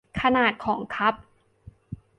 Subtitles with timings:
[0.21, 1.13] ขนาดของคัพ